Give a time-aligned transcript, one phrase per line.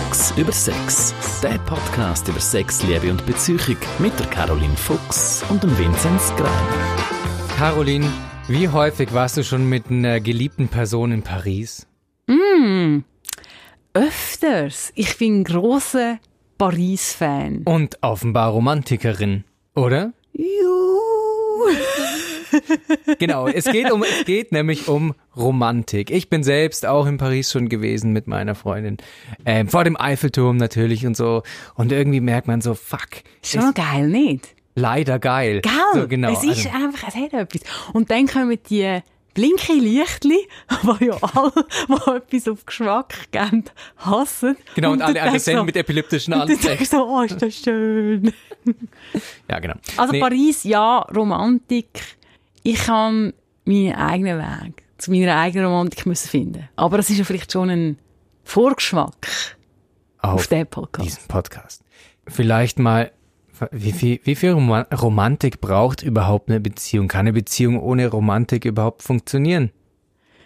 [0.00, 1.14] Fuchs über Sex.
[1.42, 6.68] Der Podcast über Sex, Liebe und Beziehung mit der Caroline Fuchs und dem Vinzenz Grein.
[7.58, 8.06] Caroline,
[8.48, 11.86] wie häufig warst du schon mit einer geliebten Person in Paris?
[12.26, 13.00] Mm,
[13.92, 14.90] öfters.
[14.94, 16.18] Ich bin großer
[16.56, 17.62] Paris-Fan.
[17.64, 19.44] Und offenbar Romantikerin,
[19.74, 20.12] oder?
[20.32, 21.68] Juhu.
[23.18, 26.10] genau, es geht um, es geht nämlich um Romantik.
[26.10, 28.98] Ich bin selbst auch in Paris schon gewesen mit meiner Freundin.
[29.44, 31.42] Ähm, vor dem Eiffelturm natürlich und so.
[31.74, 33.08] Und irgendwie merkt man so, fuck.
[33.42, 34.54] Schon ist geil, nicht?
[34.74, 35.60] Leider geil.
[35.60, 35.72] Geil.
[35.94, 36.32] So, genau.
[36.32, 37.62] Es ist also, einfach, es hat etwas.
[37.92, 39.00] Und dann kommen die
[39.34, 40.48] blinke Lichtli,
[40.82, 41.52] die ja alle,
[41.88, 43.64] die etwas auf Geschmack geben,
[43.98, 44.56] hassen.
[44.74, 46.78] Genau, und, und alle andere so, mit epileptischen Anzeichen.
[46.78, 48.32] Und so, oh, ist das schön.
[49.48, 49.74] ja, genau.
[49.96, 50.20] Also nee.
[50.20, 51.88] Paris, ja, Romantik.
[52.62, 53.32] Ich kann
[53.64, 56.68] meinen eigenen Weg zu meiner eigenen Romantik müssen finden.
[56.76, 57.98] Aber es ist ja vielleicht schon ein
[58.44, 59.56] Vorgeschmack
[60.18, 61.08] auf, auf den Podcast.
[61.08, 61.82] Diesen Podcast.
[62.26, 63.10] Vielleicht mal
[63.72, 67.08] wie viel, wie viel Romantik braucht überhaupt eine Beziehung?
[67.08, 69.70] Kann eine Beziehung ohne Romantik überhaupt funktionieren?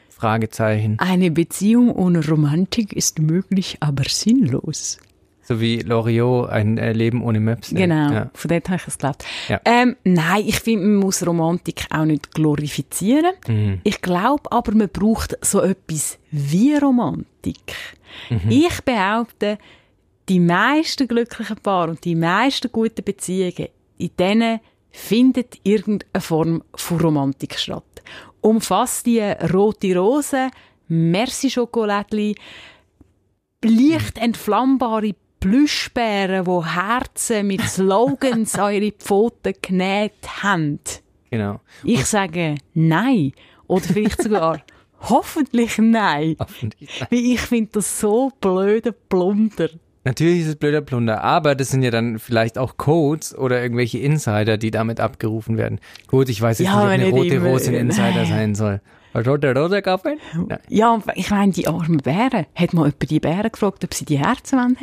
[0.09, 0.99] Fragezeichen.
[0.99, 4.99] Eine Beziehung ohne Romantik ist möglich, aber sinnlos.
[5.47, 7.71] So wie Loriot, ein äh, Leben ohne Maps.
[7.71, 8.31] Genau, ja.
[8.33, 9.25] von dort habe ich es geglaubt.
[9.49, 9.61] Ja.
[9.65, 13.33] Ähm, nein, ich finde, man muss Romantik auch nicht glorifizieren.
[13.47, 13.81] Mhm.
[13.85, 17.75] Ich glaube aber, man braucht so etwas wie Romantik.
[18.31, 18.51] Mhm.
[18.51, 19.59] Ich behaupte,
[20.29, 27.01] die meisten glücklichen Paare und die meisten guten Beziehungen, in denen findet irgendeine Form von
[27.01, 27.85] Romantik statt.
[28.41, 30.51] Umfasst die rote Rose,
[30.89, 32.35] Merci Schokolädli,
[33.63, 40.81] leicht entflammbare Plüschbären, die Herzen mit Slogans an ihre Pfoten genäht haben.
[41.31, 41.61] Genau.
[41.83, 43.33] Ich sage nein.
[43.67, 44.63] Oder vielleicht sogar
[45.01, 46.37] hoffentlich nein.
[46.39, 47.09] Hoffentlich nein.
[47.11, 49.69] Weil ich finde das so blöde Plunder.
[50.05, 53.99] Natürlich ist es blöder Plunder, aber das sind ja dann vielleicht auch Codes oder irgendwelche
[53.99, 55.79] Insider, die damit abgerufen werden.
[56.07, 58.81] Gut, ich weiß jetzt ja, nicht, ob eine rote Rose ein Insider sein soll.
[59.15, 60.17] Rote Rose Kaffee?
[60.71, 62.47] Ja, ich meine, die armen Bären.
[62.55, 64.77] Hat mal jemand die Bären gefragt, ob sie die Herzen haben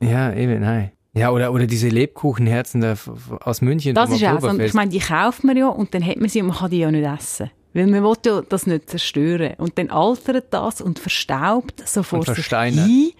[0.00, 0.92] Ja, eben, nein.
[1.16, 2.96] Ja, oder, oder diese Lebkuchenherzen da
[3.40, 3.94] aus München.
[3.94, 4.58] Das ist auch so.
[4.58, 6.78] Ich meine, die kauft man ja und dann hat man sie und man kann die
[6.78, 7.50] ja nicht essen.
[7.72, 9.54] Weil man will ja das nicht zerstören.
[9.58, 13.12] Und dann altert das und verstaubt so vor sich hin.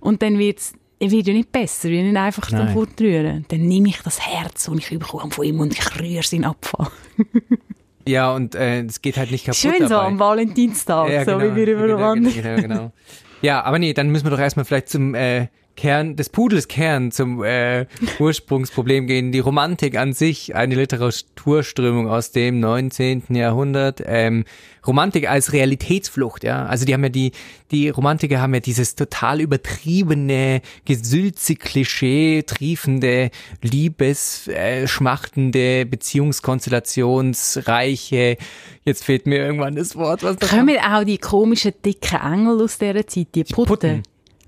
[0.00, 3.44] Und dann wird es wird ja nicht besser, wenn ich einfach dann fortrühren.
[3.48, 6.44] Dann nehme ich das Herz, und ich bekomme von ihm und ich rühre es in
[6.44, 6.88] Abfall.
[8.06, 9.88] ja, und äh, es geht halt nicht kaputt Schön dabei.
[9.88, 12.92] so am Valentinstag, ja, genau, so wie wir über genau, genau, genau, genau.
[13.40, 17.10] Ja, aber nee, dann müssen wir doch erstmal vielleicht zum äh, Kern, des Pudels Kern
[17.10, 17.86] zum äh,
[18.18, 19.32] Ursprungsproblem gehen.
[19.32, 23.22] Die Romantik an sich, eine Literaturströmung aus dem 19.
[23.30, 24.02] Jahrhundert.
[24.04, 24.44] Ähm,
[24.86, 26.66] Romantik als Realitätsflucht, ja.
[26.66, 27.32] Also die haben ja die,
[27.70, 33.30] die Romantiker haben ja dieses total übertriebene, gesülze, Klischee, triefende,
[33.62, 38.36] liebesschmachtende, äh, beziehungskonstellationsreiche,
[38.84, 40.24] jetzt fehlt mir irgendwann das Wort.
[40.24, 44.02] Was Kommen auch die komischen dicken Engel aus dieser Zeit, die, die Putten.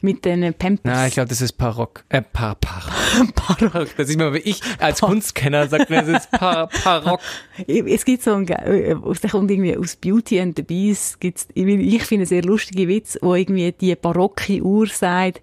[0.05, 0.83] Mit den Pampers.
[0.85, 2.05] Na, ich glaube, das ist Parock.
[2.11, 2.83] Äh, par, par.
[3.35, 3.89] Parock.
[3.97, 7.21] Das ist wie ich als Kunstkenner sagt mir, das ist par, Parock.
[7.67, 12.03] Es gibt so ein, äh, es kommt irgendwie aus Beauty and the Beast, gibt's, ich
[12.03, 15.41] finde, sehr lustige Witz, wo irgendwie die barocke Uhr sagt,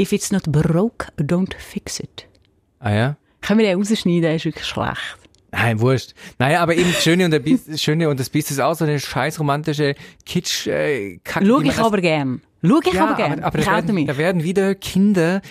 [0.00, 2.28] if it's not baroque, don't fix it.
[2.78, 3.16] Ah ja?
[3.40, 5.18] Können wir den rausschneiden, der ist wirklich schlecht.
[5.50, 6.14] Nein, wurscht.
[6.38, 9.00] Naja, aber eben Schöne und, der Biest, Schöne und das Biest ist auch so eine
[9.00, 11.46] scheiß romantische Kitsch äh, Kacke.
[11.46, 12.42] Schau ich aber gern.
[12.64, 13.32] Schau ich ja, aber gern.
[13.40, 15.42] Aber, aber da, werden, da werden wieder Kinder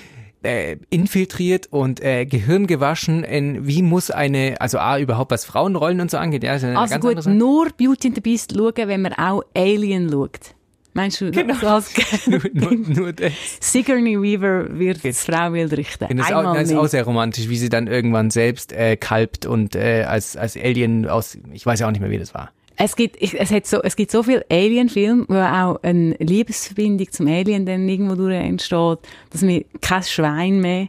[0.44, 6.02] äh, infiltriert und äh, Gehirn gewaschen in wie muss eine, also A, überhaupt was Frauenrollen
[6.02, 6.44] und so angeht.
[6.44, 6.68] Ja, also
[7.00, 10.56] gut, nur Beauty and the Beast schauen, wenn man auch Alien schaut.
[10.96, 11.56] Meinst du, genau.
[11.60, 11.92] das
[12.28, 13.32] nur, nur, nur das.
[13.60, 15.26] Sigourney Weaver wird Jetzt.
[15.26, 16.18] Frau wild richten.
[16.18, 19.46] Das, ist auch, das ist auch sehr romantisch, wie sie dann irgendwann selbst äh, kalbt
[19.46, 22.52] und äh, als, als Alien aus, ich weiß ja auch nicht mehr, wie das war.
[22.76, 27.28] Es gibt, es hat so, es gibt so viele Alien-Filme, wo auch eine Liebesverbindung zum
[27.28, 29.00] Alien dann irgendwo durch entsteht,
[29.30, 30.88] dass mir kein Schwein mehr,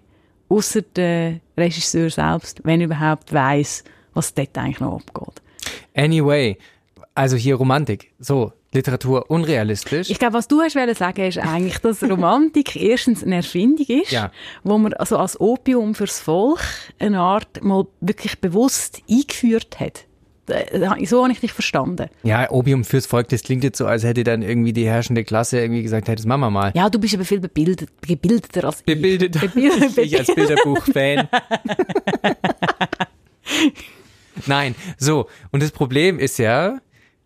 [0.48, 5.42] außer der Regisseur selbst, wenn überhaupt, weiß, was dort eigentlich noch abgeht.
[5.94, 6.56] Anyway,
[7.14, 8.12] also hier Romantik.
[8.18, 10.10] So, Literatur unrealistisch.
[10.10, 14.32] Ich glaube, was du hast sagen, ist eigentlich, dass Romantik erstens eine Erfindung ist, ja.
[14.64, 16.60] wo man also als Opium fürs Volk
[16.98, 20.06] eine Art mal wirklich bewusst eingeführt hat.
[21.04, 22.08] So habe ich dich verstanden.
[22.22, 25.60] Ja, Opium fürs Volk, das klingt jetzt so, als hätte dann irgendwie die herrschende Klasse
[25.60, 26.72] irgendwie gesagt, hey, das machen wir mal.
[26.74, 29.36] Ja, du bist aber viel bebildet, gebildeter als Bebildet.
[29.36, 29.42] ich.
[29.42, 29.96] Bebildet.
[29.96, 31.28] ich als Bilderbuch-Fan.
[34.46, 35.28] Nein, so.
[35.50, 36.78] Und das Problem ist ja,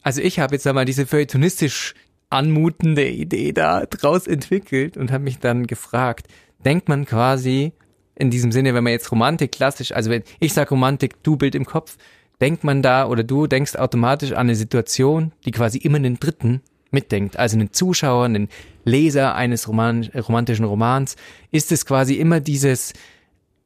[0.03, 1.94] also ich habe jetzt einmal diese feuilletonistisch
[2.31, 6.26] anmutende Idee da draus entwickelt und habe mich dann gefragt,
[6.65, 7.73] denkt man quasi
[8.15, 11.55] in diesem Sinne, wenn man jetzt Romantik klassisch, also wenn ich sage Romantik, du Bild
[11.55, 11.97] im Kopf,
[12.40, 16.62] denkt man da oder du denkst automatisch an eine Situation, die quasi immer einen Dritten
[16.90, 18.49] mitdenkt, also einen Zuschauer, einen
[18.85, 21.17] Leser eines Roman, romantischen Romans,
[21.50, 22.94] ist es quasi immer dieses,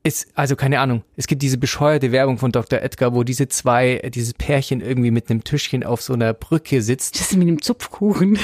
[0.04, 2.80] ist, also keine Ahnung, es gibt diese bescheuerte Werbung von Dr.
[2.80, 7.14] Edgar, wo diese zwei, dieses Pärchen irgendwie mit einem Tischchen auf so einer Brücke sitzt.
[7.14, 8.38] Das ist mit einem Zupfkuchen.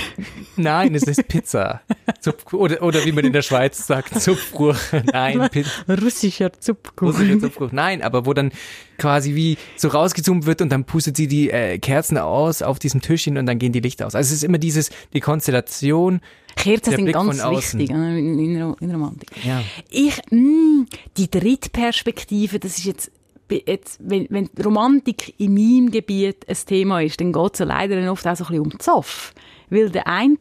[0.57, 1.81] Nein, es ist Pizza.
[2.21, 5.05] Zupfkuchen, oder, oder wie man in der Schweiz sagt, Zupfkuchen.
[5.13, 5.71] Nein, Pizza.
[5.89, 7.13] Russischer Zupfkuchen.
[7.13, 7.75] Russischer Zupfkuchen.
[7.75, 8.53] Nein, aber wo dann
[8.97, 13.01] quasi wie so rausgezoomt wird und dann pustet sie die äh, Kerzen aus auf diesem
[13.01, 14.15] Tischchen und dann gehen die Lichter aus.
[14.15, 16.21] Also es ist immer dieses, die Konstellation,
[16.59, 19.31] Kerzen sind Blick ganz wichtig äh, in, in, in Romantik.
[19.45, 19.63] Ja.
[19.91, 23.13] Ich, mh, mm, die Drittperspektive, das ist jetzt,
[23.51, 28.27] jetzt wenn, wenn Romantik in meinem Gebiet ein Thema ist, dann geht es leider oft
[28.27, 29.33] auch so ein bisschen um den Zoff.
[29.71, 30.37] Weil der eine,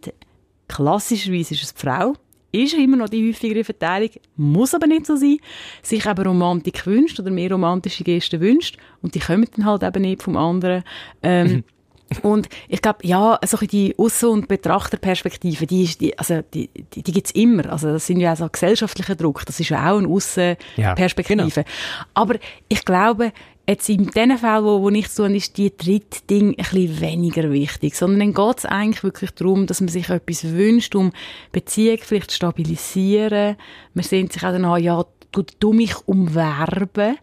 [0.68, 2.14] klassischerweise ist es die Frau,
[2.52, 5.38] ist immer noch die häufigere Verteilung, muss aber nicht so sein,
[5.84, 10.02] sich aber Romantik wünscht oder mehr romantische Gesten wünscht und die kommen dann halt eben
[10.02, 10.84] nicht vom anderen.
[11.22, 11.64] Ähm.
[12.21, 17.04] Und ich glaube, ja, so die Aussen- und Betrachterperspektive, die, ist, die, also die, die,
[17.04, 17.69] die gibt es immer.
[17.71, 21.42] Also das sind ja auch so gesellschaftlicher Druck, das ist ja auch eine Aussenperspektive.
[21.42, 21.68] Ja, genau.
[22.13, 22.36] Aber
[22.69, 23.33] ich glaube,
[23.68, 27.51] jetzt in den Fällen, wo, wo ich so ist die dritte Ding ein bisschen weniger
[27.51, 31.12] wichtig, sondern dann geht es eigentlich wirklich darum, dass man sich etwas wünscht, um
[31.51, 33.57] Beziehung vielleicht zu stabilisieren.
[33.94, 37.18] Man sehnt sich auch danach, ja, du, du mich umwerben.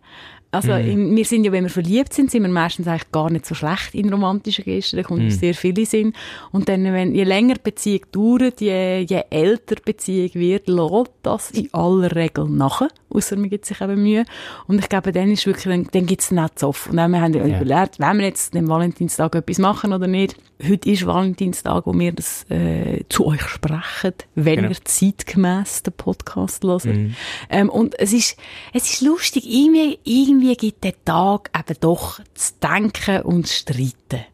[0.55, 1.17] Also mhm.
[1.17, 3.95] wir sind ja, wenn wir verliebt sind, sind wir meistens eigentlich gar nicht so schlecht
[3.95, 4.97] in romantischen Gesten.
[4.97, 5.31] Da kommt mhm.
[5.31, 6.13] sehr viele Sinn.
[6.53, 11.11] Und dann, wenn, je länger die Beziehung dauert, je, je älter die Beziehung wird, lässt
[11.23, 12.89] das in aller Regel nachher.
[13.11, 14.25] Außer man gibt sich eben Mühe.
[14.67, 16.89] Und ich glaube, dann ist wirklich, dann, dann gibt es nicht so oft.
[16.89, 17.61] Und dann haben wir ja.
[17.61, 20.37] überlegt, wollen wir jetzt den Valentinstag etwas machen oder nicht?
[20.63, 24.69] Heute ist Valentinstag, wo wir das äh, zu euch sprechen, wenn genau.
[24.69, 26.85] ihr zeitgemäß den Podcast hört.
[26.85, 27.17] Mhm.
[27.51, 28.37] Ähm, und es ist,
[28.73, 34.27] es ist lustig, irgendwie, irgendwie gibt der Tag eben doch zu denken und zu streiten.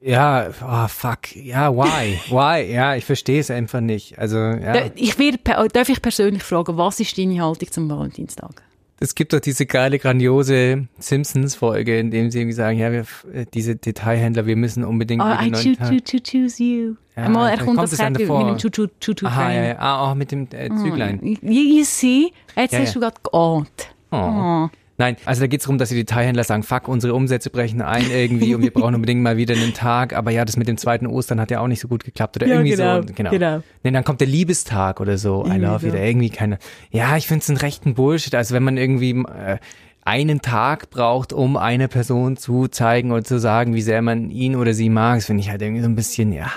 [0.00, 1.34] Ja, oh, fuck.
[1.34, 2.18] Ja, why?
[2.30, 2.72] Why?
[2.72, 4.18] Ja, ich verstehe es einfach nicht.
[4.18, 4.90] Also, ja.
[4.94, 5.36] Ich will,
[5.72, 8.62] darf ich persönlich fragen, was ist deine Haltung zum Valentinstag?
[8.98, 13.44] Es gibt doch diese geile, grandiose Simpsons-Folge, in dem sie irgendwie sagen, ja, wir, äh,
[13.52, 16.96] diese Detailhändler, wir müssen unbedingt oh, I choose, to, choose you.
[17.14, 19.78] Ja, Einmal, er kommt, kommt das mit dem Choo Choo Choo Choo Aha, ja, ja.
[19.78, 21.20] Ah, auch mit dem äh, Züglein.
[21.22, 22.94] Oh, you, you see, jetzt ja, hast ja.
[22.94, 23.94] du gerade geahnt.
[24.10, 24.16] Oh.
[24.16, 24.68] oh.
[24.98, 28.10] Nein, also da geht es darum, dass die Detailhändler sagen, fuck, unsere Umsätze brechen ein
[28.10, 30.14] irgendwie und wir brauchen unbedingt mal wieder einen Tag.
[30.14, 32.46] Aber ja, das mit dem zweiten Ostern hat ja auch nicht so gut geklappt oder
[32.46, 33.08] ja, irgendwie genau, so.
[33.14, 33.30] Genau.
[33.30, 33.62] genau.
[33.82, 35.44] Nee, dann kommt der Liebestag oder so.
[35.46, 36.58] I love wieder irgendwie keine.
[36.90, 38.34] Ja, ich finde es einen rechten Bullshit.
[38.34, 39.58] Also wenn man irgendwie äh,
[40.06, 44.56] einen Tag braucht, um eine Person zu zeigen oder zu sagen, wie sehr man ihn
[44.56, 46.50] oder sie mag, finde ich halt irgendwie so ein bisschen, ja,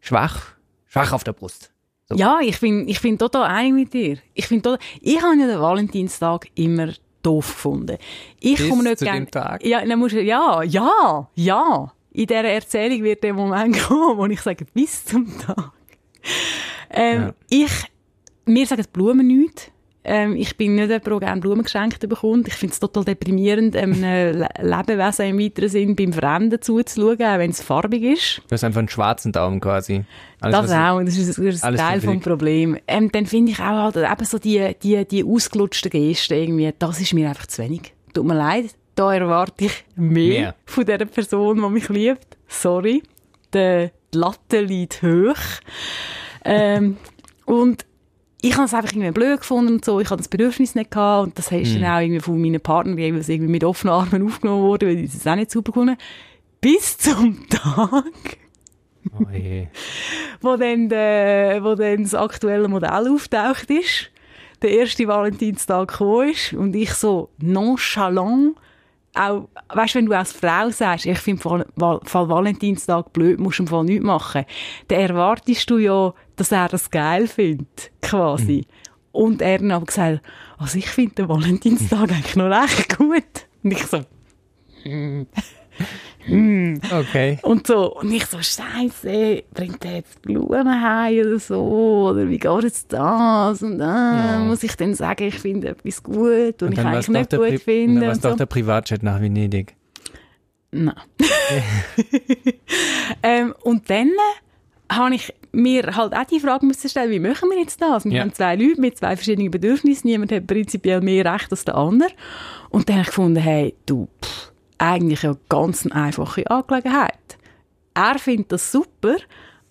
[0.00, 0.54] schwach,
[0.86, 1.72] schwach auf der Brust.
[2.08, 2.16] So.
[2.16, 4.18] Ja, ich bin, ich bin total einig mit dir.
[4.34, 7.98] Ich finde ich habe ja den Valentinstag immer doof gefunden.
[8.40, 9.64] Ich Bis komme nicht zu gern, dem Tag?
[9.64, 11.92] Ja, dann musst du, ja, ja, ja.
[12.12, 15.72] In dieser Erzählung wird der Moment kommen, wo ich sage, bis zum Tag.
[16.90, 17.34] Ähm, ja.
[17.48, 17.72] Ich,
[18.46, 19.70] mir sagen Blumen nichts.
[20.02, 22.48] Ähm, ich bin nicht jemand, der gerne Blumen geschenkt bekommt.
[22.48, 23.92] Ich finde es total deprimierend, einem
[24.60, 28.38] Lebewesen im weiteren Sinn beim Fremden zuzuschauen, auch wenn es farbig ist.
[28.48, 30.04] Du hast einfach einen schwarzen Daumen quasi.
[30.40, 32.78] Alles, das auch, das ist, das ist ein Teil vom Problem.
[32.86, 36.98] Ähm, dann finde ich auch halt eben so die, die, die ausgelutschten Gesten irgendwie, das
[37.00, 37.92] ist mir einfach zu wenig.
[38.14, 40.54] Tut mir leid, da erwarte ich mehr, mehr.
[40.64, 42.38] von der Person, die mich liebt.
[42.48, 43.02] Sorry,
[43.52, 45.36] die Latte liegt hoch.
[46.44, 46.96] Ähm,
[47.44, 47.84] und
[48.42, 50.00] ich habe es einfach irgendwie blöd gefunden und so.
[50.00, 51.80] Ich hatte das Bedürfnis nicht gehabt und das ist mm.
[51.80, 55.26] dann auch irgendwie von meinen Partnern irgendwie mit offenen Armen aufgenommen worden, weil ich es
[55.26, 55.96] auch nicht super gefunden
[56.60, 58.38] Bis zum Tag,
[59.18, 59.26] oh
[60.40, 64.10] wo, dann der, wo dann das aktuelle Modell auftaucht ist,
[64.62, 68.56] der erste Valentinstag gekommen ist und ich so nonchalant
[69.14, 71.66] auch, weißt, wenn du als Frau sagst, ich finde Fall,
[72.04, 74.44] Fall Valentinstag blöd, musst du im Fall nichts machen,
[74.88, 78.64] dann erwartest du ja, dass er das geil findet, quasi.
[78.66, 78.90] Mhm.
[79.12, 80.22] Und er dann aber gesagt,
[80.56, 83.46] also ich finde den Valentinstag eigentlich noch recht gut.
[83.62, 84.00] Und ich so,
[84.84, 85.26] hm.
[86.24, 86.80] hm.
[86.90, 87.38] Okay.
[87.42, 92.10] Und so, und ich so, Scheiße, bringt er jetzt Blumen heim oder so?
[92.10, 93.62] Oder wie geht jetzt das?
[93.62, 94.38] Und dann ja.
[94.38, 97.58] muss ich dann sagen, ich finde etwas gut und, und ich eigentlich nicht gut Pri
[97.58, 98.06] finde.
[98.06, 98.36] Was doch so.
[98.36, 99.74] der Privatchat nach Venedig?
[100.70, 100.94] Nein.
[103.22, 104.10] ähm, und dann
[104.90, 108.04] habe ich mir halt auch die Frage müssen stellen, wie machen wir jetzt das?
[108.04, 108.22] Wir ja.
[108.22, 112.10] haben zwei Leute mit zwei verschiedenen Bedürfnissen, niemand hat prinzipiell mehr Recht als der andere.
[112.70, 117.14] Und dann habe ich gefunden, hey, du, pff, eigentlich eine ganz einfache Angelegenheit.
[117.94, 119.16] Er findet das super,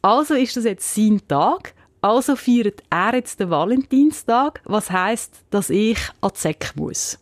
[0.01, 1.73] Also ist das jetzt sein Tag.
[2.01, 7.19] Also feiert er jetzt den Valentinstag, was heißt, dass ich an Säcke muss.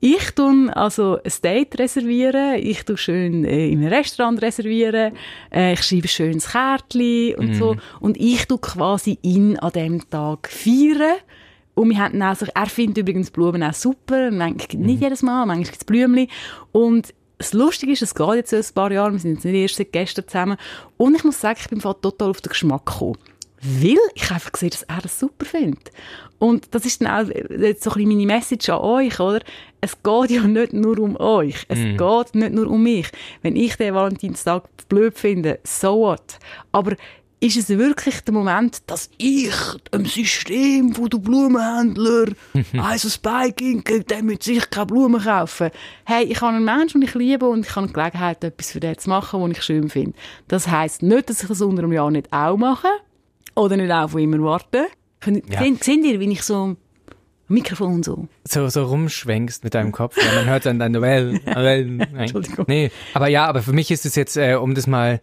[0.00, 5.14] Ich tun also ein Date reservieren, ich tu schön äh, im Restaurant reservieren,
[5.52, 7.54] äh, ich schreibe ein schönes Kärtchen und mm.
[7.54, 11.16] so und ich tu quasi ihn an dem Tag feiern.
[11.74, 15.02] Und wir hatten auch so, er findet übrigens Blumen auch super, manchmal, nicht mhm.
[15.02, 16.28] jedes Mal, manchmal gibt es Blümchen.
[16.72, 19.76] Und das Lustige ist, es geht jetzt ein paar Jahre, wir sind jetzt nicht erst
[19.76, 20.56] seit gestern zusammen.
[20.96, 23.18] Und ich muss sagen, ich bin total auf den Geschmack gekommen.
[23.80, 25.90] Weil ich einfach gesehen dass er das super findet.
[26.38, 29.40] Und das ist dann auch jetzt so ein bisschen meine Message an euch, oder?
[29.80, 31.64] Es geht ja nicht nur um euch.
[31.68, 31.96] Es mm.
[31.96, 33.08] geht nicht nur um mich.
[33.42, 36.38] Wenn ich den Valentinstag blöd finde, so what?
[36.72, 36.96] Aber
[37.40, 39.54] ist es wirklich der Moment, dass ich
[39.92, 42.26] dem System wo du Blumenhändler
[42.78, 45.70] also Spiking, der mit sich keine Blumen kaufen.
[46.04, 48.80] Hey, ich habe einen Menschen, den ich liebe und ich habe die Gelegenheit, etwas für
[48.80, 50.16] den zu machen, was ich schön finde.
[50.48, 52.88] Das heisst nicht, dass ich das unter einem Jahr nicht auch mache
[53.56, 54.86] oder nicht auch von immer warte.
[55.24, 55.62] Ja.
[55.80, 56.76] Seht ihr, wie ich so
[57.48, 58.28] Mikrofon so.
[58.44, 60.16] So, so rumschwenkst mit deinem Kopf.
[60.16, 61.40] Ja, man hört dann deine Wellen.
[61.46, 62.00] Wellen.
[62.00, 62.64] Entschuldigung.
[62.68, 65.20] Nee, aber ja, aber für mich ist es jetzt, äh, um das mal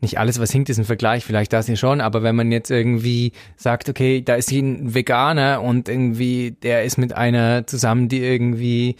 [0.00, 2.70] nicht alles, was hinkt, ist ein Vergleich, vielleicht das hier schon, aber wenn man jetzt
[2.70, 8.20] irgendwie sagt, okay, da ist ein Veganer und irgendwie der ist mit einer zusammen, die
[8.20, 8.96] irgendwie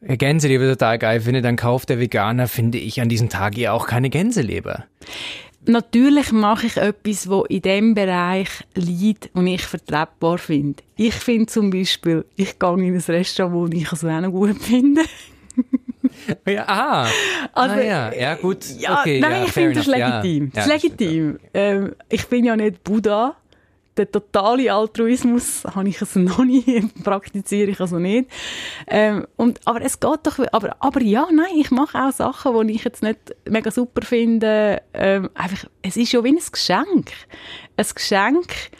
[0.00, 3.86] Gänseleber total geil findet, dann kauft der Veganer, finde ich, an diesem Tag ja auch
[3.86, 4.84] keine Gänseleber.
[5.66, 10.82] Natürlich mache ich etwas, wo in dem Bereich liegt und ich vertretbar finde.
[10.96, 14.56] Ich finde zum Beispiel, ich gehe in ein Restaurant, wo ich es auch noch gut
[14.58, 15.02] finde.
[16.46, 17.08] Ja, aha.
[17.52, 18.12] Also, ah, ja.
[18.12, 18.64] ja, gut.
[18.78, 20.44] Ja, okay, nein, ja, ich finde das legitim.
[20.44, 20.50] Ja.
[20.54, 21.38] Das legitim.
[21.54, 23.36] Ähm, ich bin ja nicht Buddha.
[24.00, 28.30] Der totale Altruismus habe ich also noch nie, praktiziere ich also nicht.
[28.86, 32.74] Ähm, und, aber es geht doch, aber, aber ja, nein, ich mache auch Sachen, die
[32.74, 34.80] ich jetzt nicht mega super finde.
[34.94, 37.10] Ähm, einfach, es ist ja wie ein Geschenk.
[37.76, 38.70] Ein Geschenk,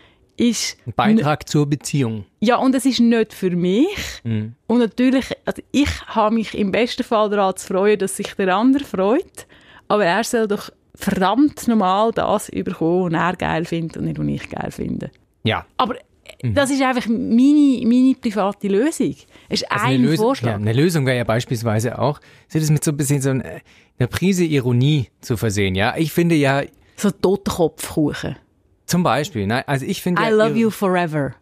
[0.41, 0.79] ist...
[0.87, 2.25] Ein Beitrag zur Beziehung.
[2.41, 4.23] Ja, und es ist nicht für mich.
[4.25, 4.55] Mhm.
[4.67, 8.57] Und natürlich, also ich habe mich im besten Fall daran zu freuen, dass sich der
[8.57, 9.47] andere freut.
[9.87, 14.27] Aber er soll doch verdammt normal das überkommen, was er geil findet und nicht, was
[14.27, 15.11] ich geil finde.
[15.43, 15.67] Ja.
[15.77, 15.97] Aber
[16.43, 16.55] mhm.
[16.55, 19.15] das ist einfach meine, meine private Lösung.
[19.49, 20.51] Es ist also ein Lösung, Vorschlag.
[20.51, 24.07] Ja, eine Lösung wäre ja beispielsweise auch, sich das mit so ein bisschen so einer
[24.09, 25.75] Prise Ironie zu versehen.
[25.75, 26.63] Ja, ich finde ja...
[26.97, 28.37] So Totenkopfkuchen.
[28.91, 30.21] Zum Beispiel, nein, also ich finde.
[30.21, 31.37] I love you forever.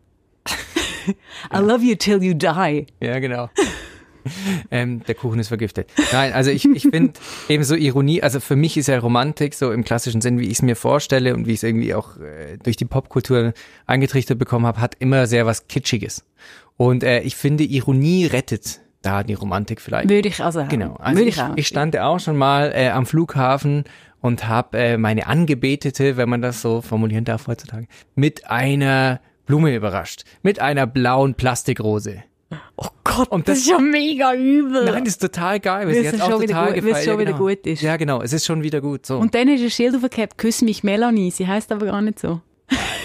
[1.51, 2.87] I love you till you die.
[3.01, 3.49] Ja, genau.
[4.71, 5.91] ähm, der Kuchen ist vergiftet.
[6.13, 7.13] Nein, also ich, ich finde
[7.49, 10.55] eben so Ironie, also für mich ist ja Romantik so im klassischen Sinn, wie ich
[10.55, 13.53] es mir vorstelle und wie ich es irgendwie auch äh, durch die Popkultur
[13.87, 16.25] eingetrichtert bekommen habe, hat immer sehr was Kitschiges.
[16.77, 20.09] Und äh, ich finde, Ironie rettet da die Romantik vielleicht.
[20.09, 20.97] Würde ich also Genau.
[20.97, 23.85] Also Würde ich, ich, ich stand ja auch schon mal äh, am Flughafen
[24.21, 29.75] und habe äh, meine Angebetete, wenn man das so formulieren darf heutzutage, mit einer Blume
[29.75, 30.25] überrascht.
[30.43, 32.23] Mit einer blauen Plastikrose.
[32.77, 34.85] Oh Gott, und das, das, ist ja mega übel.
[34.87, 36.97] Nein, das ist total geil, weil sie hat auch total gut, gefallen.
[36.97, 37.29] es schon ja, genau.
[37.29, 37.83] wieder gut ist.
[37.83, 39.05] Ja, genau, es ist schon wieder gut.
[39.05, 39.19] So.
[39.19, 41.31] Und dann ist ein Schild aufgehabt, küss mich Melanie.
[41.31, 42.41] Sie heißt aber gar nicht so.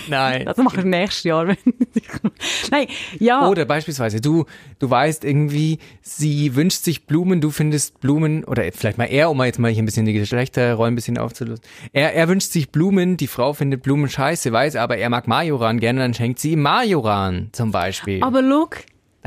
[0.10, 0.46] Nein.
[0.54, 1.46] Das mache ich nächstes Jahr.
[2.72, 2.88] Nein,
[3.20, 3.48] ja.
[3.48, 4.46] Oder beispielsweise, du,
[4.80, 9.38] du weißt irgendwie, sie wünscht sich Blumen, du findest Blumen, oder vielleicht mal er, um
[9.38, 11.64] mal jetzt mal hier ein bisschen die Geschlechterrollen ein bisschen aufzulösen.
[11.92, 15.80] Er, er wünscht sich Blumen, die Frau findet Blumen scheiße, weiß aber, er mag Majoran
[15.80, 18.22] gerne, dann schenkt sie ihm Majoran zum Beispiel.
[18.22, 18.80] Aber look,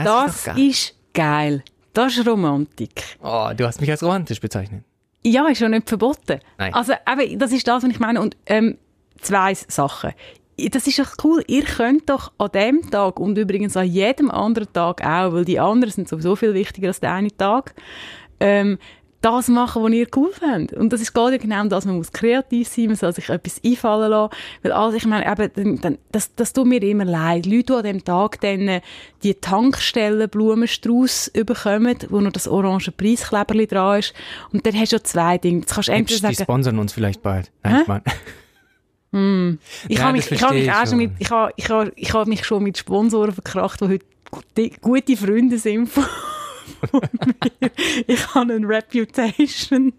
[0.05, 1.62] das, das ist, ist geil.
[1.93, 3.17] Das ist Romantik.
[3.23, 4.85] Oh, du hast mich als romantisch bezeichnet.
[5.25, 6.41] Ja, ist schon nicht verboten.
[6.59, 6.75] Nein.
[6.75, 8.21] Also, eben, das ist das, was ich meine.
[8.21, 8.76] Und ähm,
[9.21, 10.12] zwei Sachen.
[10.59, 11.43] Das ist doch cool.
[11.49, 15.59] Ihr könnt doch an dem Tag und übrigens an jedem anderen Tag auch, weil die
[15.59, 17.75] anderen sind sowieso viel wichtiger als der eine Tag,
[18.41, 18.79] ähm,
[19.26, 20.73] das machen, was ihr cool findet.
[20.73, 24.11] Und das ist gerade genau das, man muss kreativ sein, man soll sich etwas einfallen
[24.11, 24.35] lassen.
[24.62, 27.47] Weil also, ich meine, eben, dann, das, das tut mir immer leid.
[27.47, 28.80] Leute, die an dem Tag dann äh,
[29.23, 34.14] die Tankstellen Blumenstrauß überkommen, wo noch das orange Preiskleberli dran ist.
[34.52, 35.61] Und dann hast du zwei Dinge.
[35.61, 36.37] Jetzt kannst du entweder sagen...
[36.37, 37.50] Die sponsern uns vielleicht bald.
[37.62, 38.02] Nein, ich meine...
[39.12, 39.59] Hm.
[39.88, 42.12] Ich ja, habe mich, ich hab mich auch schon mit, ich habe, ich habe, ich
[42.12, 46.04] habe mich schon mit Sponsoren verkracht, die heute gute, gute Freunde sind von,
[46.90, 47.00] von
[47.61, 47.70] mir.
[48.06, 49.92] Ich habe eine Reputation,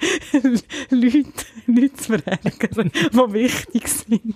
[0.90, 4.34] Leute, Leute zu verärgern, die wichtig sind.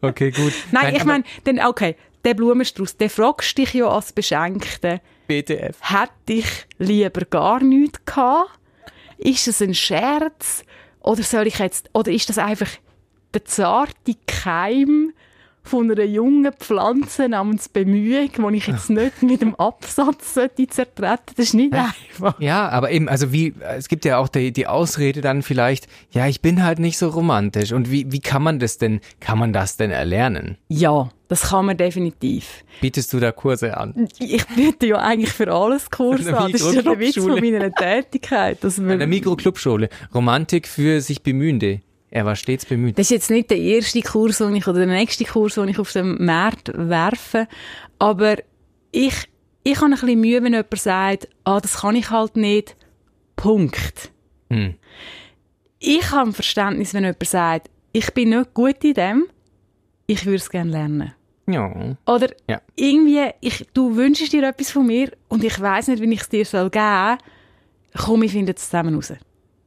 [0.00, 0.52] Okay, gut.
[0.72, 5.00] Nein, Nein ich meine, dann, okay, der Blumenstrauß, der fragst dich ja als Beschenkte.
[5.28, 5.76] BTF.
[5.80, 8.50] Hätte ich lieber gar nichts gehabt?
[9.18, 10.64] Ist es ein Scherz?
[11.00, 12.68] Oder soll ich jetzt, oder ist das einfach
[13.32, 15.12] der zarte Keim
[15.66, 21.18] von einer jungen Pflanze namens Bemühung, die ich jetzt nicht mit dem Absatz zertreten Das
[21.36, 21.92] ist nicht ja.
[22.10, 22.40] einfach.
[22.40, 26.26] Ja, aber eben, also wie, es gibt ja auch die, die Ausrede dann vielleicht, ja,
[26.26, 27.72] ich bin halt nicht so romantisch.
[27.72, 30.56] Und wie, wie kann man das denn, kann man das denn erlernen?
[30.68, 32.64] Ja, das kann man definitiv.
[32.80, 34.08] Bietest du da Kurse an?
[34.18, 36.52] Ich biete ja eigentlich für alles Kurse an.
[36.52, 38.62] Das ist ja der Witz von meiner Tätigkeit.
[38.62, 39.88] Dass man Eine Mikroclubschule.
[40.14, 41.80] Romantik für sich Bemühende.
[42.16, 42.98] Er war stets bemüht.
[42.98, 45.78] Das ist jetzt nicht der erste Kurs, den ich, oder der nächste Kurs, den ich
[45.78, 47.46] auf dem Markt werfe.
[47.98, 48.36] Aber
[48.90, 49.28] ich,
[49.64, 52.74] ich habe ein bisschen Mühe, wenn jemand sagt, ah, das kann ich halt nicht.
[53.36, 54.12] Punkt.
[54.48, 54.76] Hm.
[55.78, 59.26] Ich habe ein Verständnis, wenn jemand sagt, ich bin nicht gut in dem,
[60.06, 61.12] ich würde es gerne lernen.
[61.46, 61.98] Ja.
[62.06, 62.62] Oder ja.
[62.76, 66.30] irgendwie, ich, du wünschst dir etwas von mir und ich weiß nicht, wie ich es
[66.30, 67.18] dir soll geben
[67.92, 68.06] soll.
[68.06, 69.12] Komm, wir finden es zusammen raus.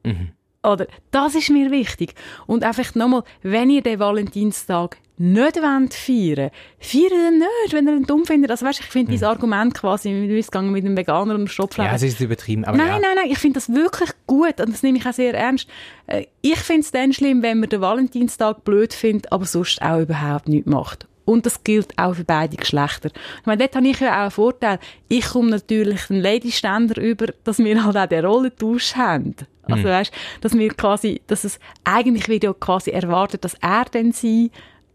[0.04, 0.32] Mhm.
[0.74, 2.14] Oder, das ist mir wichtig.
[2.48, 6.50] Und einfach nochmal, wenn ihr den Valentinstag nicht wollt feiern,
[6.80, 8.52] feiert ihn nicht, wenn ihr ihn dumm findet.
[8.52, 9.12] Also weißt, ich finde mhm.
[9.12, 11.90] dieses Argument quasi, wie es mit dem Veganer und dem Stopfleber.
[11.90, 13.00] Ja, es ist übertrieben, aber Nein, ja.
[13.00, 15.68] nein, nein, ich finde das wirklich gut und das nehme ich auch sehr ernst.
[16.08, 20.00] Äh, ich finde es dann schlimm, wenn man den Valentinstag blöd findet, aber sonst auch
[20.00, 21.08] überhaupt nichts macht.
[21.30, 23.12] Und das gilt auch für beide Geschlechter.
[23.40, 24.80] Ich meine, dort habe ich ja auch einen Vorteil.
[25.10, 29.36] Ich komme natürlich einen Ladyständer über, dass wir halt auch den Rollentausch haben.
[29.64, 29.92] Also, mhm.
[29.92, 34.50] weißt, dass wir quasi, dass es eigentlich wird ja quasi erwartet, dass er dann sie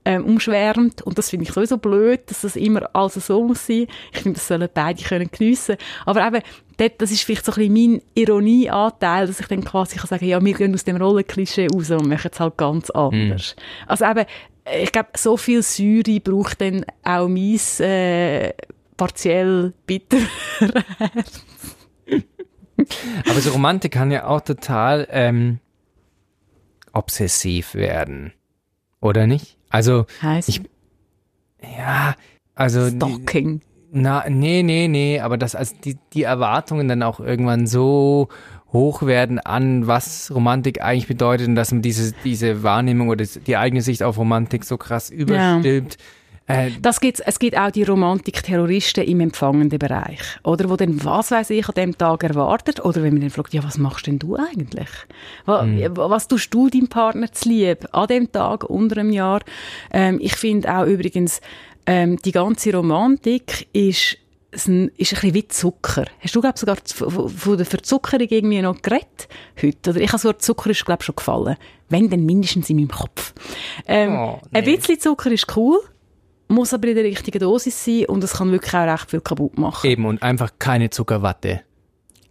[0.04, 1.02] ähm, umschwärmt.
[1.02, 3.86] Und das finde ich sowieso blöd, dass das immer alles so muss sein.
[4.12, 5.76] Ich finde, das sollen beide können geniessen.
[6.04, 6.42] Aber eben,
[6.78, 10.26] dort, das ist vielleicht so ein bisschen mein Ironieanteil, dass ich dann quasi kann sagen,
[10.26, 13.54] ja, wir gehen aus dem Rollenklischee raus und machen es halt ganz anders.
[13.56, 13.62] Mhm.
[13.86, 14.26] Also eben,
[14.82, 18.54] ich glaube, so viel Säure braucht dann auch mein äh,
[18.96, 20.18] partiell bitter
[23.28, 25.60] Aber so Romantik kann ja auch total ähm,
[26.92, 28.32] obsessiv werden.
[29.00, 29.58] Oder nicht?
[29.68, 30.48] Also, heißt?
[30.48, 30.62] ich,
[31.76, 32.14] ja,
[32.54, 32.88] also.
[32.88, 33.60] Stalking.
[33.96, 38.28] Na, nee, nee, nee, aber dass also die, die Erwartungen dann auch irgendwann so
[38.74, 43.56] hoch werden an, was Romantik eigentlich bedeutet und dass man diese, diese Wahrnehmung oder die
[43.56, 45.94] eigene Sicht auf Romantik so krass überstimmt.
[45.94, 46.04] Ja
[46.46, 50.68] äh, das gibt's, es gibt auch die Romantik-Terroristen im empfangenden Bereich, oder?
[50.68, 53.64] Wo dann, was weiß ich, an dem Tag erwartet, oder wenn man dann fragt, ja,
[53.64, 54.90] was machst denn du eigentlich?
[55.46, 55.96] Was, mhm.
[55.96, 59.40] was tust du deinem Partner zu lieb an dem Tag, unter einem Jahr?
[59.90, 61.40] Ähm, ich finde auch übrigens,
[61.86, 64.18] ähm, die ganze Romantik ist
[64.54, 66.04] ist ein bisschen wie Zucker.
[66.20, 69.28] Hast du, glaube sogar von der Verzuckerung irgendwie noch geredet
[69.60, 69.90] heute?
[69.90, 71.56] Oder ich habe sogar Zucker ist, glaube schon gefallen.
[71.88, 73.34] Wenn, dann mindestens in meinem Kopf.
[73.86, 74.58] Ähm, oh, nee.
[74.58, 75.80] Ein bisschen Zucker ist cool
[76.48, 79.58] muss aber in der richtigen Dosis sein und es kann wirklich auch recht viel kaputt
[79.58, 79.88] machen.
[79.88, 81.62] Eben, und einfach keine Zuckerwatte.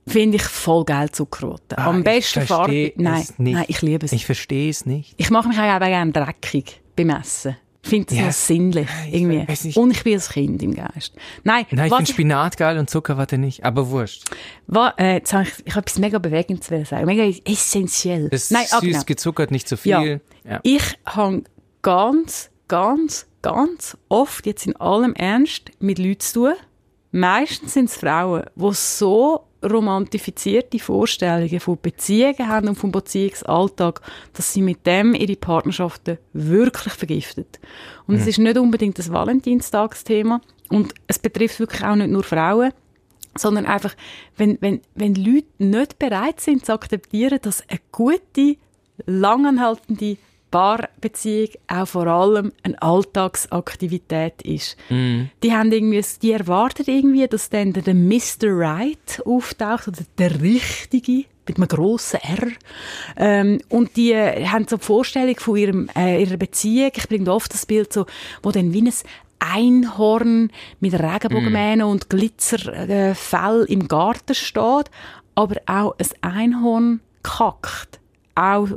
[0.08, 1.78] Finde ich voll geil Zuckerwatte.
[1.78, 2.94] Ah, Am besten Farbe.
[2.98, 4.12] Nein, nein, ich liebe es.
[4.12, 5.14] Ich verstehe es nicht.
[5.18, 7.56] Ich mache mich auch gerne dreckig beim Essen.
[7.84, 8.26] Ich finde das ja.
[8.26, 8.88] noch sinnlich.
[9.12, 9.46] Irgendwie.
[9.52, 11.14] Ich und ich bin ein Kind im Geist.
[11.44, 14.24] Nein, nein ich finde Spinat geil und Zuckerwatte nicht, aber wurscht.
[14.68, 17.06] Was, äh, jetzt habe ich, ich habe etwas mega Bewegendes sagen.
[17.06, 18.30] Mega essentiell.
[18.30, 19.04] Das nein, süß, ah, genau.
[19.06, 20.22] gezuckert, nicht zu viel.
[20.46, 20.52] Ja.
[20.52, 20.60] Ja.
[20.64, 21.44] Ich habe
[21.82, 26.54] ganz, ganz ganz oft, jetzt in allem Ernst, mit Leuten zu tun.
[27.12, 34.02] Meistens sind es Frauen, die so romantifizierte Vorstellungen von Beziehungen haben und vom Beziehungsalltag,
[34.34, 37.60] dass sie mit dem ihre Partnerschaften wirklich vergiftet.
[38.08, 38.22] Und mhm.
[38.22, 42.72] es ist nicht unbedingt das Valentinstagsthema und es betrifft wirklich auch nicht nur Frauen,
[43.36, 43.96] sondern einfach,
[44.38, 48.58] wenn, wenn, wenn Leute nicht bereit sind zu akzeptieren, dass eine gute,
[49.06, 50.18] langanhaltende
[50.54, 54.78] Paarbeziehung auch vor allem eine Alltagsaktivität ist.
[54.90, 55.24] Mm.
[55.42, 58.50] Die haben irgendwie, die erwarten irgendwie, dass dann der Mr.
[58.50, 62.52] Right auftaucht oder der Richtige mit einem grossen R.
[63.18, 66.92] Ähm, und die äh, haben so die Vorstellung von ihrem, äh, ihrer Beziehung.
[66.96, 68.06] Ich bringe oft das Bild so,
[68.44, 68.94] wo dann wie ein
[69.40, 71.90] Einhorn mit Regenbogenmähnen mm.
[71.90, 74.92] und Glitzerfell äh, im Garten steht,
[75.34, 78.00] aber auch ein Einhorn kackt.
[78.36, 78.70] Auch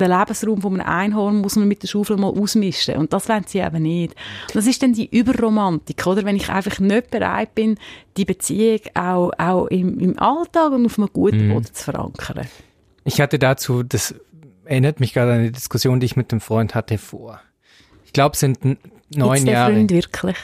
[0.00, 2.96] den Lebensraum von einem Einhorn muss man mit der Schaufel mal ausmischen.
[2.96, 4.14] Und das wollen sie eben nicht.
[4.48, 6.24] Und das ist dann die Überromantik, oder?
[6.24, 7.78] Wenn ich einfach nicht bereit bin,
[8.16, 11.54] die Beziehung auch, auch im, im Alltag und auf einem guten mhm.
[11.54, 12.46] Boden zu verankern.
[13.04, 14.14] Ich hatte dazu, das
[14.64, 17.40] erinnert mich gerade an eine Diskussion, die ich mit einem Freund hatte vor.
[18.04, 19.72] Ich glaube, es sind neun Jetzt Jahre.
[19.72, 20.36] Freund wirklich?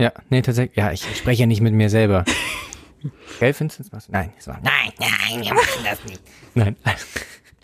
[0.00, 0.76] Ja, nee, tatsächlich.
[0.76, 2.24] Ja, ich spreche ja nicht mit mir selber.
[3.38, 3.90] Gell, Vincent?
[4.08, 4.60] Nein, es war.
[4.62, 6.20] Nein, nein, wir machen das nicht.
[6.54, 6.76] Nein.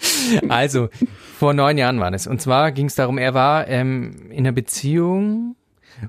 [0.48, 0.88] Also,
[1.38, 2.26] vor neun Jahren war das.
[2.26, 5.56] Und zwar ging es darum, er war ähm, in einer Beziehung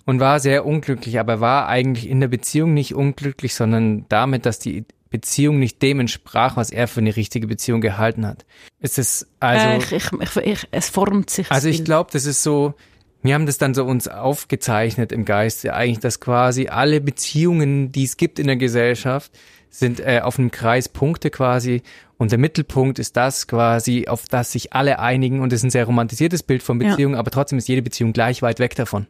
[0.06, 4.60] und war sehr unglücklich, aber war eigentlich in der Beziehung nicht unglücklich, sondern damit, dass
[4.60, 8.46] die Beziehung nicht dem entsprach, was er für eine richtige Beziehung gehalten hat.
[8.80, 9.68] Ist es also?
[9.68, 11.52] Äh, ich, ich, ich, es formt sich.
[11.52, 12.76] Also ich glaube, das ist so,
[13.22, 18.06] wir haben das dann so uns aufgezeichnet im Geiste, eigentlich, dass quasi alle Beziehungen, die
[18.06, 19.32] es gibt in der Gesellschaft,
[19.72, 21.82] sind äh, auf einem Kreis Punkte quasi
[22.18, 25.72] und der Mittelpunkt ist das quasi, auf das sich alle einigen und es ist ein
[25.72, 27.20] sehr romantisiertes Bild von Beziehungen, ja.
[27.20, 29.08] aber trotzdem ist jede Beziehung gleich weit weg davon.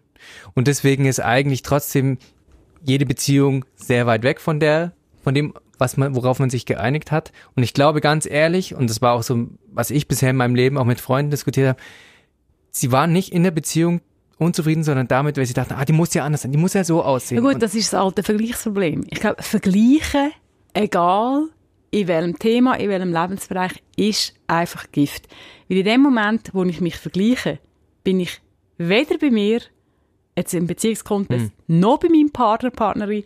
[0.54, 2.20] Und deswegen ist eigentlich trotzdem
[2.86, 4.94] jede Beziehung sehr weit weg von der,
[5.24, 7.32] von dem, was man, worauf man sich geeinigt hat.
[7.56, 10.56] Und ich glaube ganz ehrlich, und das war auch so, was ich bisher in meinem
[10.56, 11.80] Leben auch mit Freunden diskutiert habe,
[12.70, 14.02] sie waren nicht in der Beziehung
[14.38, 16.84] unzufrieden, sondern damit, weil sie dachten, ah, die muss ja anders sein, die muss ja
[16.84, 17.44] so aussehen.
[17.44, 19.06] Ja gut, das ist das alte Vergleichsproblem.
[19.10, 20.32] Ich glaube, Vergleichen,
[20.74, 21.50] egal
[21.92, 25.28] in welchem Thema, in welchem Lebensbereich, ist einfach Gift.
[25.68, 27.60] Weil in dem Moment, wo ich mich vergleiche,
[28.04, 28.42] bin ich
[28.78, 29.62] weder bei mir,
[30.36, 31.80] jetzt im Beziehungskontext, hm.
[31.80, 33.24] noch bei meinem Partner, Partnerin,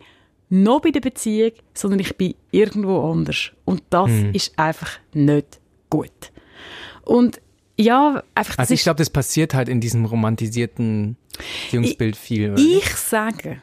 [0.48, 3.52] noch bei der Beziehung, sondern ich bin irgendwo anders.
[3.64, 4.32] Und das hm.
[4.32, 6.32] ist einfach nicht gut.
[7.04, 7.40] Und
[7.78, 8.58] ja, einfach.
[8.58, 11.16] Also ich glaube, das passiert halt in diesem romantisierten
[11.64, 12.52] Beziehungsbild viel.
[12.52, 12.62] Oder?
[12.62, 13.62] Ich sage,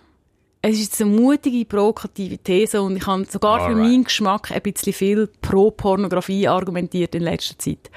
[0.65, 3.76] es ist eine mutige, provokative These und ich habe sogar Alright.
[3.76, 7.91] für meinen Geschmack ein bisschen viel pro Pornografie argumentiert in letzter Zeit.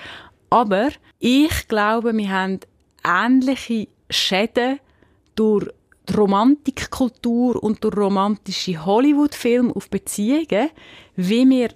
[0.50, 0.88] Aber
[1.20, 2.58] ich glaube, wir haben
[3.04, 4.80] ähnliche Schäden
[5.36, 5.68] durch
[6.08, 10.70] die Romantikkultur und durch romantische Hollywood-Filme auf Beziehungen,
[11.14, 11.68] wie wir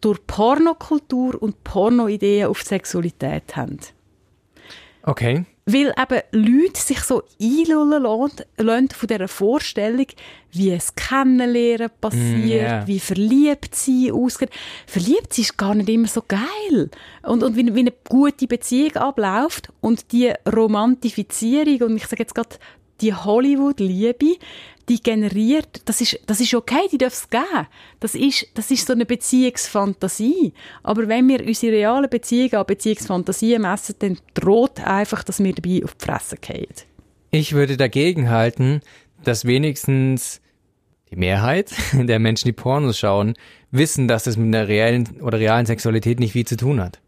[0.00, 3.80] durch Pornokultur und Pornoideen auf Sexualität haben.
[5.02, 5.44] Okay.
[5.70, 8.02] Weil eben Leute sich so einlullen
[8.56, 10.06] lassen von dieser Vorstellung,
[10.52, 12.86] wie es Kennenlernen passiert, mm, yeah.
[12.86, 14.48] wie verliebt sie ausgeht.
[14.86, 16.90] Verliebt sie ist gar nicht immer so geil.
[17.22, 22.34] Und, und wie, wie eine gute Beziehung abläuft und die Romantifizierung und ich sage jetzt
[22.34, 22.56] gerade
[23.00, 24.36] die Hollywood-Liebe,
[24.88, 27.66] die generiert, das ist, das ist okay, die darf es geben.
[28.00, 30.52] Das ist, das ist so eine Beziehungsfantasie.
[30.82, 35.84] Aber wenn wir unsere realen Beziehungen an Beziehungsfantasien messen, dann droht einfach, dass wir dabei
[35.84, 36.66] auf die Fresse fallen.
[37.30, 38.80] Ich würde dagegen halten,
[39.22, 40.40] dass wenigstens
[41.10, 43.34] die Mehrheit der Menschen, die Pornos schauen,
[43.70, 46.98] wissen, dass es mit einer reellen oder realen Sexualität nicht viel zu tun hat.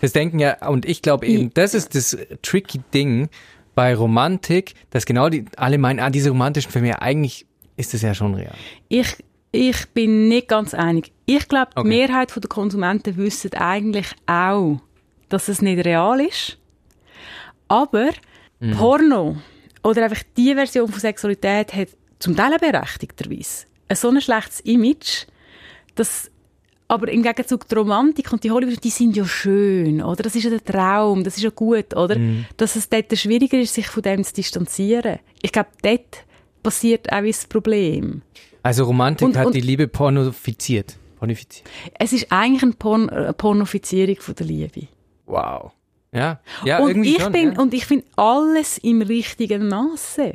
[0.00, 3.28] Das denken ja, und ich glaube eben, das ist das tricky Ding,
[3.80, 7.46] bei Romantik, dass genau die, alle meinen, ah, diese romantischen Filme, eigentlich
[7.78, 8.52] ist das ja schon real.
[8.90, 9.16] Ich,
[9.52, 11.12] ich bin nicht ganz einig.
[11.24, 11.82] Ich glaube, okay.
[11.82, 14.80] die Mehrheit der Konsumenten wissen eigentlich auch,
[15.30, 16.58] dass es nicht real ist.
[17.68, 18.10] Aber
[18.58, 18.72] mhm.
[18.72, 19.36] Porno
[19.82, 21.88] oder einfach die Version von Sexualität hat
[22.18, 25.24] zum Teil berechtigterweise ein so ein schlechtes Image,
[25.94, 26.29] dass
[26.90, 30.24] aber im Gegenzug die Romantik und die Hollywood, die sind ja schön, oder?
[30.24, 32.18] Das ist ja der Traum, das ist ja gut, oder?
[32.18, 32.46] Mm.
[32.56, 35.20] Dass es dort schwieriger ist, sich von dem zu distanzieren.
[35.40, 36.24] Ich glaube, dort
[36.64, 38.22] passiert auch das Problem.
[38.64, 40.96] Also Romantik und, hat und die Liebe pornofiziert.
[41.18, 41.70] pornifiziert.
[41.98, 44.88] Es ist eigentlich eine, Porn eine Pornofizierung von der Liebe.
[45.26, 45.70] Wow.
[46.12, 47.60] Ja, ja und irgendwie ich schon, bin, ja.
[47.60, 50.34] Und ich finde alles im richtigen Maße.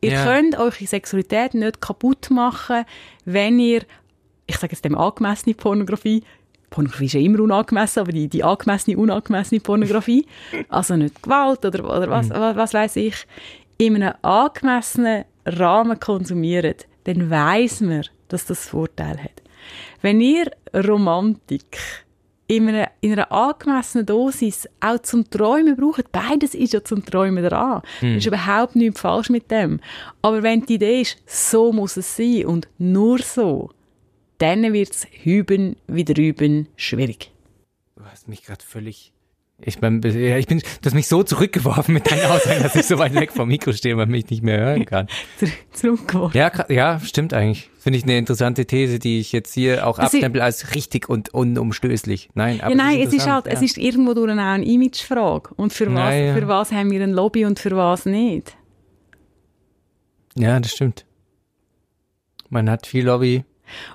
[0.00, 0.24] Ihr ja.
[0.24, 2.84] könnt eure Sexualität nicht kaputt machen,
[3.24, 3.82] wenn ihr
[4.48, 6.24] ich sage jetzt dem angemessene Pornografie,
[6.70, 10.26] Pornografie ist ja immer unangemessen, aber die, die angemessene, unangemessene Pornografie,
[10.68, 12.34] also nicht Gewalt oder, oder was, mhm.
[12.34, 13.26] was, was weiß ich,
[13.78, 19.42] in einem angemessenen Rahmen konsumiert, dann weiß man, dass das Vorteil hat.
[20.02, 21.78] Wenn ihr Romantik
[22.48, 27.44] in einer, in einer angemessenen Dosis auch zum Träumen braucht, beides ist ja zum Träumen
[27.44, 27.82] dran.
[28.00, 28.16] Mhm.
[28.16, 29.80] ist überhaupt nichts falsch mit dem.
[30.22, 33.70] Aber wenn die Idee ist, so muss es sein und nur so,
[34.38, 37.32] dann wird es hüben wie drüben schwierig.
[37.96, 39.12] Du hast mich gerade völlig.
[39.60, 42.96] Ich bin, ich bin, du hast mich so zurückgeworfen mit deinen Aussagen, dass ich so
[42.98, 45.08] weit weg vom Mikro stehe, und mich nicht mehr hören kann.
[45.72, 46.38] Zurückgeworfen.
[46.38, 47.68] Ja, ja, stimmt eigentlich.
[47.76, 52.30] Finde ich eine interessante These, die ich jetzt hier auch abstempel als richtig und unumstößlich.
[52.34, 53.52] Nein, aber ja, nein, es ist halt, ja.
[53.52, 55.52] es ist irgendwo durch auch eine Imagefrage.
[55.56, 56.34] Und für was, ja.
[56.34, 58.56] für was haben wir ein Lobby und für was nicht?
[60.36, 61.04] Ja, das stimmt.
[62.48, 63.44] Man hat viel Lobby,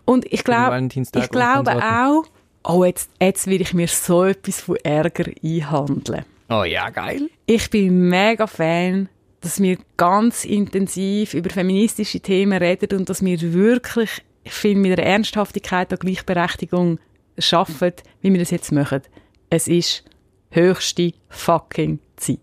[0.06, 2.24] und ich, glaub, ich glaube auch,
[2.64, 6.26] oh, jetzt, jetzt will ich mir so etwas von Ärger einhandeln.
[6.50, 7.30] Oh ja, geil.
[7.46, 9.10] Ich bin mega Fan,
[9.42, 14.98] dass wir ganz intensiv über feministische Themen reden und dass wir wirklich, ich finde, mit
[14.98, 17.00] der Ernsthaftigkeit der Gleichberechtigung
[17.38, 19.02] schaffen, wie wir das jetzt machen.
[19.50, 20.04] Es ist
[20.52, 22.40] höchste fucking Zeit.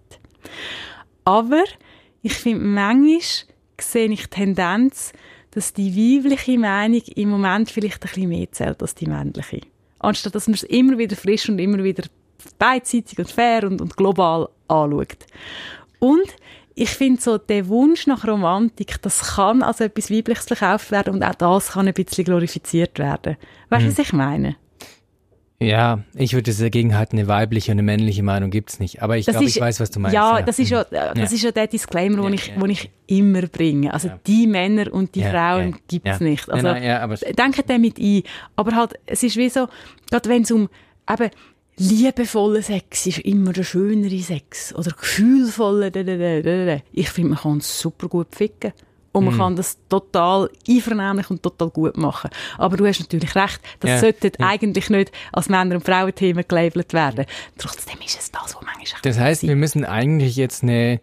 [1.24, 1.64] Aber
[2.22, 3.20] ich finde, manchmal
[3.80, 5.12] sehe ich Tendenz,
[5.52, 9.60] dass die weibliche Meinung im Moment vielleicht ein bisschen mehr zählt als die männliche.
[9.98, 12.04] Anstatt dass man es immer wieder frisch und immer wieder
[12.58, 15.26] beidseitig und fair und, und global anschaut.
[15.98, 16.34] Und
[16.74, 21.22] ich finde so, der Wunsch nach Romantik, das kann als etwas Weibliches verkauft werden und
[21.22, 23.36] auch das kann ein bisschen glorifiziert werden.
[23.68, 23.90] Weißt du, mhm.
[23.90, 24.56] was ich meine?
[25.62, 29.02] Ja, ich würde dagegen halten, eine weibliche und eine männliche Meinung gibt's nicht.
[29.02, 30.14] Aber ich glaube, ich weiß, was du meinst.
[30.14, 30.42] Ja, ja.
[30.42, 31.24] das ist ja, das ja.
[31.24, 33.92] ist ja der Disclaimer, den ich, den ich immer bringe.
[33.92, 36.50] Also die Männer und die Frauen gibt's nicht.
[36.50, 38.22] Also nein, nein, aber denke damit ein.
[38.56, 39.68] Aber halt, es ist wie so,
[40.10, 40.70] gerade wenn es um
[41.10, 41.30] eben
[41.76, 45.90] liebevoller Sex ist immer der schönere Sex oder gefühlvoller.
[46.92, 48.72] Ich finde, man kann es super gut ficken.
[49.12, 49.38] Und man mm.
[49.38, 52.30] kann das total einvernehmlich und total gut machen.
[52.58, 53.98] Aber du hast natürlich recht, das ja.
[53.98, 54.46] sollte ja.
[54.46, 57.26] eigentlich nicht als Männer- und Frauenthemen gelabelt werden.
[57.58, 61.00] Trotzdem ist es das, was manchmal Das heißt, wir müssen eigentlich jetzt eine,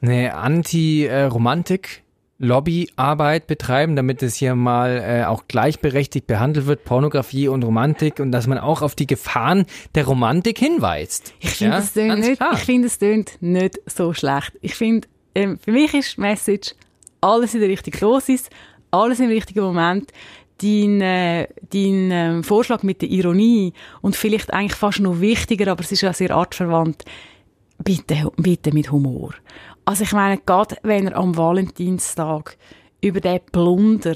[0.00, 2.04] eine Anti-Romantik-
[2.38, 8.32] Lobbyarbeit betreiben, damit es hier mal äh, auch gleichberechtigt behandelt wird, Pornografie und Romantik und
[8.32, 11.32] dass man auch auf die Gefahren der Romantik hinweist.
[11.38, 11.80] Ich finde, ja?
[11.80, 14.52] es tönt nicht, ich finde, es tönt nicht so schlecht.
[14.62, 16.74] Ich finde, ähm, für mich ist Message,
[17.24, 18.50] alles in der richtigen Dosis,
[18.90, 20.12] alles im richtigen Moment.
[20.58, 25.82] Dein, äh, dein äh, Vorschlag mit der Ironie und vielleicht eigentlich fast noch wichtiger, aber
[25.82, 27.04] es ist ja sehr artverwandt,
[27.82, 29.34] bitte, bitte mit Humor.
[29.84, 32.56] Also ich meine, gerade wenn er am Valentinstag
[33.00, 34.14] über den Plunder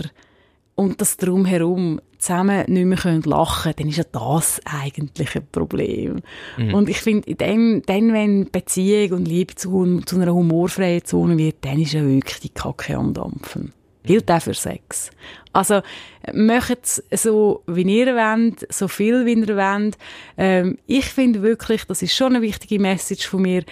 [0.79, 6.23] und das Drumherum zusammen nicht mehr können lachen dann ist ja das eigentlich ein Problem.
[6.57, 6.73] Mhm.
[6.73, 11.57] Und ich finde, dann, dann, wenn Beziehung und Liebe zu, zu einer humorfreien Zone wird,
[11.63, 13.73] dann ist ja wirklich die Kacke am Dampfen.
[14.05, 15.11] Gilt auch für Sex.
[15.53, 15.81] Also,
[16.33, 19.99] macht es so, wie ihr wollt, so viel, wie ihr wollt.
[20.37, 23.65] Ähm, ich finde wirklich, das ist schon eine wichtige Message von mir,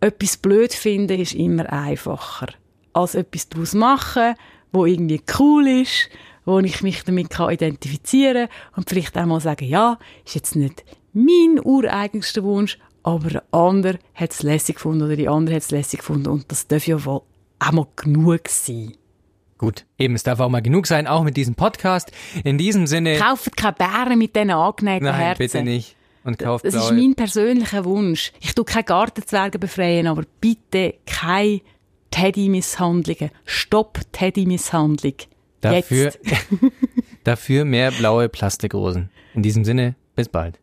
[0.00, 2.48] etwas blöd finden ist immer einfacher,
[2.92, 4.34] als etwas daraus machen,
[4.72, 6.10] wo irgendwie cool ist,
[6.50, 10.56] wo ich mich damit kann identifizieren kann und vielleicht auch mal sagen, ja, ist jetzt
[10.56, 15.62] nicht mein ureigenster Wunsch, aber der andere hat es lässig gefunden oder die andere hat
[15.62, 17.22] es lässig gefunden und das darf ja wohl
[17.58, 18.94] auch mal genug sein.
[19.58, 22.12] Gut, eben, es darf auch mal genug sein, auch mit diesem Podcast.
[22.44, 23.18] In diesem Sinne...
[23.18, 25.38] Kauft keine Bären mit diesen angenähten Nein, Herzen.
[25.38, 25.96] bitte nicht.
[26.24, 28.32] Und kauft Das ist mein persönlicher Wunsch.
[28.40, 31.60] Ich tue keine Gartenzwerge befreien, aber bitte keine
[32.10, 33.30] Teddy-Misshandlungen.
[33.44, 35.14] Stopp Teddy-Misshandlung.
[35.60, 36.12] Dafür,
[37.24, 39.10] dafür mehr blaue Plastikrosen.
[39.34, 40.58] In diesem Sinne, bis bald.